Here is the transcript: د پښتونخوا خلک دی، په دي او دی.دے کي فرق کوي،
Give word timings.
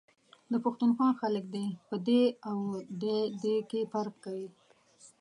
د 0.51 0.53
پښتونخوا 0.63 1.09
خلک 1.21 1.45
دی، 1.55 1.65
په 1.87 1.95
دي 2.07 2.23
او 2.49 2.57
دی.دے 3.01 3.55
کي 3.69 3.81
فرق 3.91 4.15
کوي، 4.25 4.47